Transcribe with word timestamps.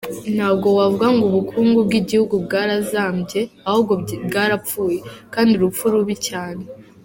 Ntabwo 0.35 0.67
wavuga 0.77 1.07
ngo 1.15 1.23
ubukungu 1.29 1.77
bw’igihugu 1.87 2.35
bwarazambye 2.45 3.41
ahubwo 3.67 3.93
bwarapfuye, 4.27 4.99
kandi 5.33 5.51
urupfu 5.55 5.83
rubi 5.93 6.15
cyane! 6.29 6.63